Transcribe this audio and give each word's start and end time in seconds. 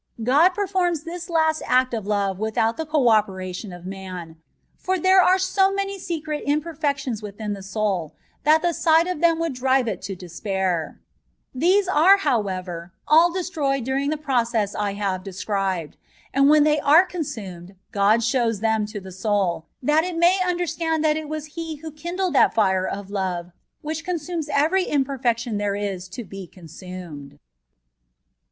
God 0.23 0.55
performs 0.55 1.03
this 1.03 1.29
last 1.29 1.61
act 1.67 1.93
of 1.93 2.07
love 2.07 2.39
without 2.39 2.75
the 2.75 2.87
co 2.87 3.09
operation 3.09 3.71
of 3.71 3.85
man; 3.85 4.37
for 4.75 4.97
there 4.97 5.21
are 5.21 5.37
so 5.37 5.71
many 5.71 5.99
secret 5.99 6.43
imperfections 6.47 7.21
within 7.21 7.53
the 7.53 7.61
soul, 7.61 8.15
that 8.43 8.63
the 8.63 8.73
sight 8.73 9.05
of 9.05 9.21
them 9.21 9.37
WGold 9.37 9.53
drive 9.53 9.87
it 9.87 10.01
to 10.01 10.15
despair; 10.15 10.99
These 11.53 11.87
are, 11.87 12.17
however, 12.17 12.93
ali 13.07 13.27
16 13.27 13.27
A 13.29 13.29
TREATISE 13.29 13.29
ON 13.29 13.29
PUBGATOBY. 13.29 13.41
\ 13.41 13.41
destroyed 13.77 13.83
during 13.85 14.09
the 14.09 14.17
process 14.17 14.73
I 14.73 14.93
have 14.93 15.23
described; 15.23 15.97
and 16.33 16.49
when 16.49 16.63
they 16.63 16.79
are 16.79 17.05
consumed, 17.05 17.75
God 17.91 18.23
shows 18.23 18.59
them 18.59 18.87
to 18.87 18.99
the 18.99 19.11
soul, 19.11 19.67
that 19.83 20.03
it 20.03 20.17
may 20.17 20.39
understand 20.43 21.03
that 21.05 21.15
it 21.15 21.29
was 21.29 21.45
He 21.53 21.75
who 21.75 21.91
*^ 21.91 21.95
kindled 21.95 22.33
that 22.33 22.55
fire 22.55 22.87
of 22.87 23.11
love 23.11 23.51
which 23.83 24.03
consumes 24.03 24.49
every 24.49 24.85
im 24.85 25.05
perfection 25.05 25.57
there 25.59 25.75
is 25.75 26.07
to 26.09 26.23
be 26.23 26.47
consumed. 26.47 27.37